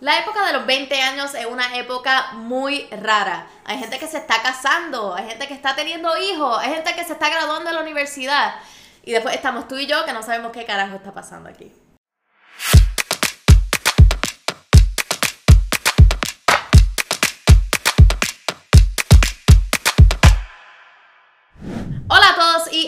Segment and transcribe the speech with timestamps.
[0.00, 3.46] La época de los 20 años es una época muy rara.
[3.66, 7.04] Hay gente que se está casando, hay gente que está teniendo hijos, hay gente que
[7.04, 8.54] se está graduando de la universidad.
[9.04, 11.70] Y después estamos tú y yo que no sabemos qué carajo está pasando aquí.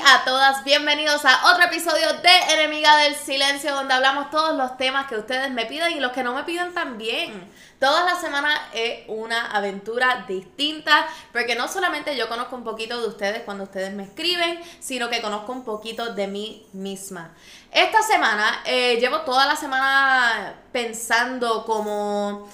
[0.05, 5.07] A todas, bienvenidos a otro episodio de Enemiga del Silencio, donde hablamos todos los temas
[5.07, 7.49] que ustedes me piden y los que no me piden también.
[7.79, 13.07] Todas las semanas es una aventura distinta, porque no solamente yo conozco un poquito de
[13.07, 17.33] ustedes cuando ustedes me escriben, sino que conozco un poquito de mí misma.
[17.71, 22.49] Esta semana eh, llevo toda la semana pensando como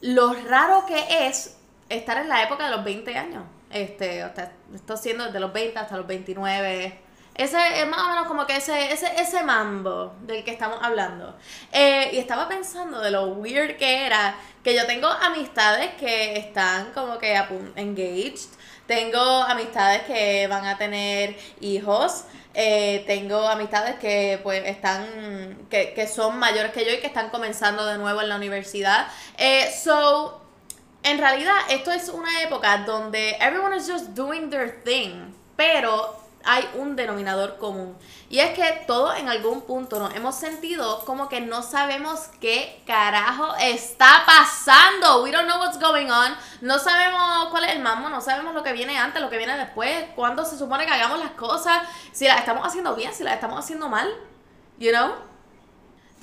[0.00, 1.56] lo raro que es
[1.88, 3.44] estar en la época de los 20 años.
[3.70, 7.00] Este, o sea, esto siendo desde los 20 hasta los 29.
[7.34, 11.36] Ese es más o menos como que ese, ese, ese mambo del que estamos hablando.
[11.70, 16.90] Eh, y estaba pensando de lo weird que era que yo tengo amistades que están
[16.92, 17.40] como que
[17.76, 18.50] engaged.
[18.88, 22.24] Tengo amistades que van a tener hijos.
[22.54, 27.30] Eh, tengo amistades que pues están, que, que, son mayores que yo y que están
[27.30, 29.06] comenzando de nuevo en la universidad.
[29.36, 30.47] Eh, so,
[31.02, 36.68] en realidad esto es una época donde everyone is just doing their thing, pero hay
[36.74, 37.96] un denominador común.
[38.30, 42.82] Y es que todos en algún punto nos hemos sentido como que no sabemos qué
[42.86, 45.22] carajo está pasando.
[45.22, 46.34] We don't know what's going on.
[46.60, 49.56] No sabemos cuál es el mambo, no sabemos lo que viene antes, lo que viene
[49.56, 53.34] después, cuándo se supone que hagamos las cosas, si las estamos haciendo bien, si las
[53.34, 54.08] estamos haciendo mal.
[54.78, 55.28] You know?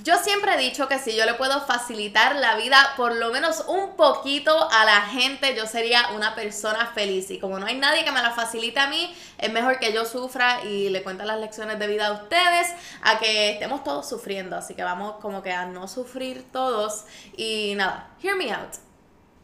[0.03, 3.63] Yo siempre he dicho que si yo le puedo facilitar la vida por lo menos
[3.67, 7.31] un poquito a la gente, yo sería una persona feliz.
[7.31, 10.05] Y como no hay nadie que me la facilite a mí, es mejor que yo
[10.05, 12.67] sufra y le cuente las lecciones de vida a ustedes,
[13.01, 14.57] a que estemos todos sufriendo.
[14.57, 17.05] Así que vamos como que a no sufrir todos.
[17.37, 18.75] Y nada, hear me out.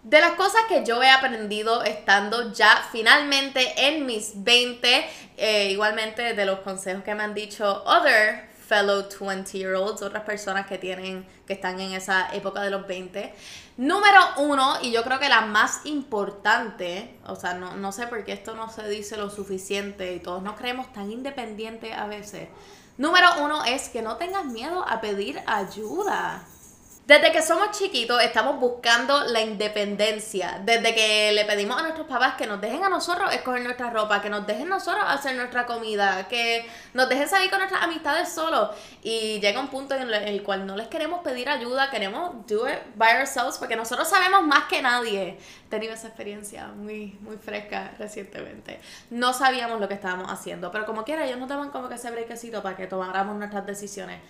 [0.03, 6.33] De las cosas que yo he aprendido estando ya finalmente en mis 20, eh, igualmente
[6.33, 11.51] de los consejos que me han dicho other fellow 20-year-olds, otras personas que tienen, que
[11.51, 13.33] están en esa época de los 20.
[13.75, 18.23] Número uno, y yo creo que la más importante, o sea, no, no sé por
[18.23, 22.47] qué esto no se dice lo suficiente y todos nos creemos tan independientes a veces.
[22.97, 26.41] Número uno es que no tengas miedo a pedir ayuda.
[27.11, 30.61] Desde que somos chiquitos estamos buscando la independencia.
[30.63, 34.21] Desde que le pedimos a nuestros papás que nos dejen a nosotros escoger nuestra ropa,
[34.21, 38.69] que nos dejen nosotros hacer nuestra comida, que nos dejen salir con nuestras amistades solos.
[39.03, 42.79] Y llega un punto en el cual no les queremos pedir ayuda, queremos do it
[42.95, 45.37] by ourselves porque nosotros sabemos más que nadie.
[45.65, 48.79] He tenido esa experiencia muy, muy fresca recientemente.
[49.09, 52.09] No sabíamos lo que estábamos haciendo, pero como quiera, ellos nos daban como que ese
[52.09, 54.21] brequecito para que tomáramos nuestras decisiones.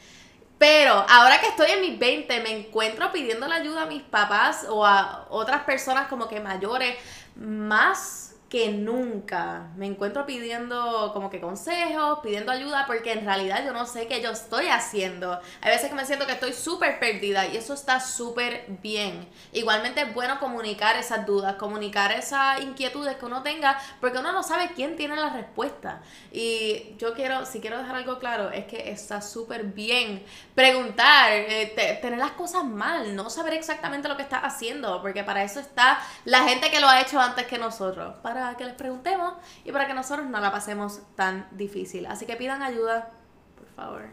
[0.61, 4.67] Pero ahora que estoy en mis 20, me encuentro pidiendo la ayuda a mis papás
[4.69, 6.97] o a otras personas como que mayores,
[7.35, 13.71] más que nunca me encuentro pidiendo como que consejos, pidiendo ayuda, porque en realidad yo
[13.71, 15.39] no sé qué yo estoy haciendo.
[15.61, 19.29] Hay veces que me siento que estoy súper perdida y eso está súper bien.
[19.53, 24.43] Igualmente es bueno comunicar esas dudas, comunicar esas inquietudes que uno tenga, porque uno no
[24.43, 26.01] sabe quién tiene la respuesta.
[26.33, 30.25] Y yo quiero, si quiero dejar algo claro, es que está súper bien
[30.55, 35.41] preguntar, eh, tener las cosas mal, no saber exactamente lo que estás haciendo, porque para
[35.41, 38.17] eso está la gente que lo ha hecho antes que nosotros.
[38.21, 42.05] Para que les preguntemos y para que nosotros no la pasemos tan difícil.
[42.05, 43.09] Así que pidan ayuda,
[43.55, 44.03] por favor.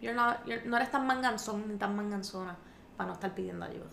[0.00, 2.56] no eres tan manganzón ni tan manganzona
[2.96, 3.90] para no estar pidiendo ayuda.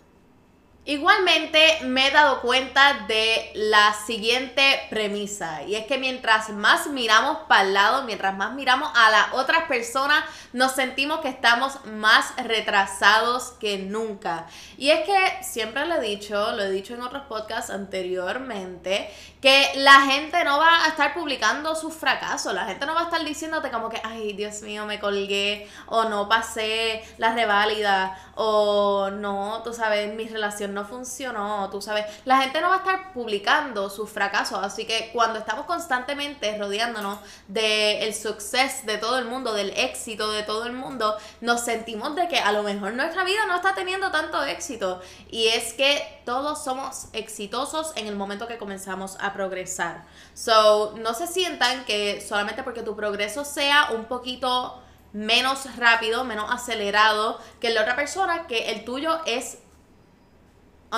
[0.87, 7.39] Igualmente me he dado cuenta de la siguiente premisa y es que mientras más miramos
[7.47, 12.35] para el lado, mientras más miramos a la otra persona, nos sentimos que estamos más
[12.37, 14.45] retrasados que nunca.
[14.77, 19.09] Y es que siempre lo he dicho, lo he dicho en otros podcasts anteriormente,
[19.41, 23.03] que la gente no va a estar publicando sus fracasos, la gente no va a
[23.05, 29.09] estar diciéndote como que, ay, Dios mío, me colgué, o no pasé la reválida, o
[29.11, 33.13] no, tú sabes, mi relación no funcionó, tú sabes, la gente no va a estar
[33.13, 39.53] publicando sus fracasos, así que cuando estamos constantemente rodeándonos del suceso de todo el mundo,
[39.53, 43.45] del éxito de todo el mundo, nos sentimos de que a lo mejor nuestra vida
[43.47, 45.01] no está teniendo tanto éxito,
[45.31, 50.05] y es que todos somos exitosos en el momento que comenzamos a progresar.
[50.33, 54.81] So, no se sientan que solamente porque tu progreso sea un poquito
[55.15, 59.59] menos rápido, menos acelerado que la otra persona, que el tuyo es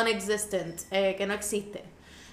[0.02, 1.84] unexistent, eh, que no existe.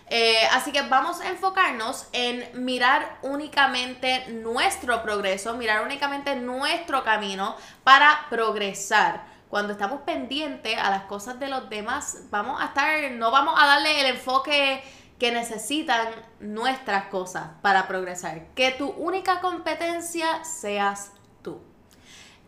[0.09, 7.57] Eh, así que vamos a enfocarnos en mirar únicamente nuestro progreso, mirar únicamente nuestro camino
[7.83, 9.33] para progresar.
[9.49, 13.67] cuando estamos pendientes a las cosas de los demás, vamos a estar, no vamos a
[13.67, 14.83] darle el enfoque
[15.19, 16.09] que necesitan
[16.41, 18.47] nuestras cosas para progresar.
[18.57, 21.13] Que tu única competencia seas
[21.43, 21.61] tú.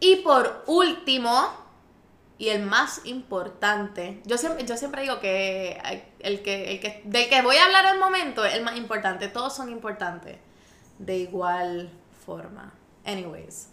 [0.01, 1.49] Y por último,
[2.39, 5.81] y el más importante, yo siempre, yo siempre digo que
[6.21, 9.29] el que, el que del que voy a hablar al momento es el más importante,
[9.29, 10.37] todos son importantes
[10.99, 11.91] de igual
[12.25, 12.75] forma.
[13.05, 13.69] Anyways,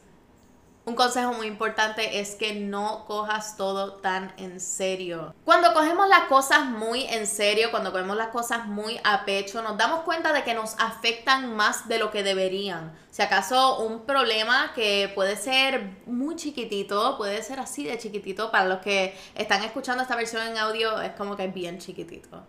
[0.86, 5.34] un consejo muy importante es que no cojas todo tan en serio.
[5.46, 9.78] Cuando cogemos las cosas muy en serio, cuando cogemos las cosas muy a pecho, nos
[9.78, 12.94] damos cuenta de que nos afectan más de lo que deberían.
[13.12, 18.66] Si acaso un problema que puede ser muy chiquitito, puede ser así de chiquitito, para
[18.66, 22.44] los que están escuchando esta versión en audio es como que es bien chiquitito.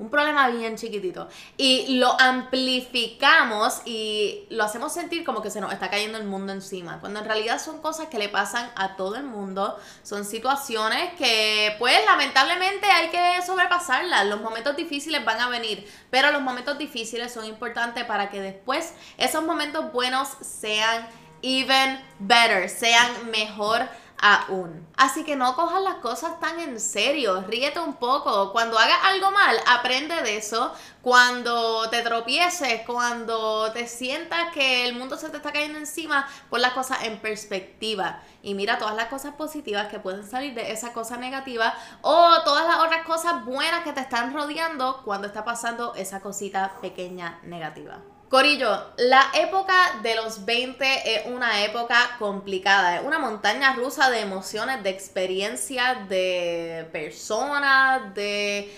[0.00, 1.28] Un problema bien chiquitito.
[1.58, 6.54] Y lo amplificamos y lo hacemos sentir como que se nos está cayendo el mundo
[6.54, 6.98] encima.
[7.00, 9.78] Cuando en realidad son cosas que le pasan a todo el mundo.
[10.02, 14.24] Son situaciones que pues lamentablemente hay que sobrepasarlas.
[14.26, 15.86] Los momentos difíciles van a venir.
[16.08, 21.06] Pero los momentos difíciles son importantes para que después esos momentos buenos sean
[21.42, 22.70] even better.
[22.70, 23.86] Sean mejor
[24.20, 24.86] aún.
[24.96, 28.52] Así que no cojas las cosas tan en serio, ríete un poco.
[28.52, 30.72] Cuando hagas algo mal, aprende de eso.
[31.02, 36.60] Cuando te tropieces, cuando te sientas que el mundo se te está cayendo encima, pon
[36.60, 40.92] las cosas en perspectiva y mira todas las cosas positivas que pueden salir de esa
[40.92, 45.94] cosa negativa o todas las otras cosas buenas que te están rodeando cuando está pasando
[45.94, 48.00] esa cosita pequeña negativa.
[48.30, 49.74] Corillo, la época
[50.04, 56.08] de los 20 es una época complicada, es una montaña rusa de emociones, de experiencias,
[56.08, 58.72] de personas, de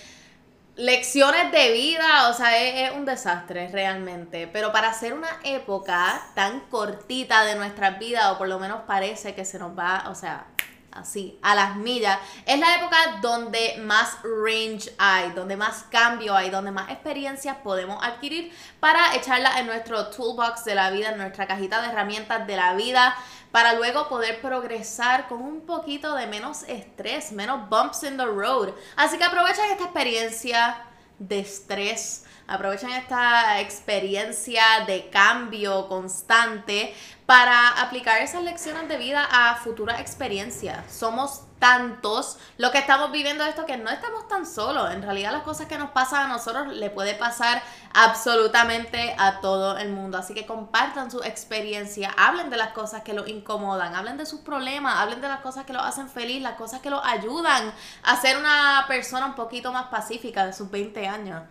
[0.76, 4.46] lecciones de vida, o sea, es, un desastre realmente.
[4.46, 9.34] Pero para ser una época tan cortita de nuestras vidas, o por lo menos parece
[9.34, 10.46] que se nos va, o sea,
[10.92, 16.50] así, a las millas, es la época donde más range hay, donde más cambio hay,
[16.50, 21.46] donde más experiencias podemos adquirir para echarla en nuestro toolbox de la vida, en nuestra
[21.46, 23.16] cajita de herramientas de la vida,
[23.50, 28.70] para luego poder progresar con un poquito de menos estrés, menos bumps in the road.
[28.96, 30.76] Así que aprovechen esta experiencia
[31.18, 36.94] de estrés Aprovechen esta experiencia de cambio constante
[37.32, 40.92] para aplicar esas lecciones de vida a futuras experiencias.
[40.92, 44.92] Somos tantos lo que estamos viviendo esto que no estamos tan solos.
[44.92, 47.62] En realidad las cosas que nos pasan a nosotros le puede pasar
[47.94, 50.18] absolutamente a todo el mundo.
[50.18, 54.40] Así que compartan su experiencia, hablen de las cosas que los incomodan, hablen de sus
[54.40, 58.16] problemas, hablen de las cosas que los hacen feliz, las cosas que los ayudan a
[58.20, 61.44] ser una persona un poquito más pacífica de sus 20 años.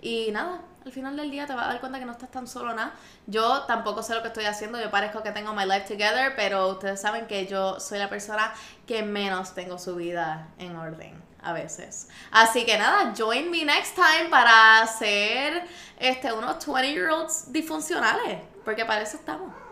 [0.00, 2.46] Y nada, al final del día te vas a dar cuenta que no estás tan
[2.46, 2.92] solo nada.
[3.26, 6.68] Yo tampoco sé lo que estoy haciendo, yo parezco que tengo my life together, pero
[6.68, 8.52] ustedes saben que yo soy la persona
[8.86, 12.08] que menos tengo su vida en orden a veces.
[12.30, 15.64] Así que nada, join me next time para hacer
[15.98, 19.65] este, unos 20 year olds disfuncionales, porque para eso estamos.